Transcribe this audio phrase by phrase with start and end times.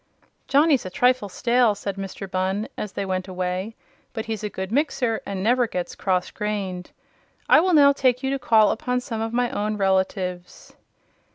[0.47, 2.27] "Johnny's a trifle stale," said Mr.
[2.27, 3.75] Bunn, as they went away;
[4.13, 6.89] "but he's a good mixer and never gets cross grained.
[7.47, 10.73] I will now take you to call upon some of my own relatives."